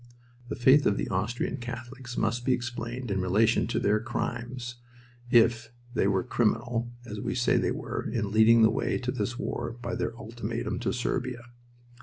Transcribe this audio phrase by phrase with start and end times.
[0.49, 4.77] The faith of the Austrian Catholics must be explained in relation to their crimes,
[5.29, 9.37] if they were criminal, as we say they were, in leading the way to this
[9.37, 11.43] war by their ultimatum to Serbia.